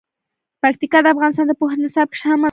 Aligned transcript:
پکتیکا 0.63 0.99
د 1.03 1.07
افغانستان 1.13 1.45
د 1.47 1.53
پوهنې 1.59 1.81
نصاب 1.85 2.07
کې 2.11 2.17
شامل 2.21 2.37
دي. 2.37 2.39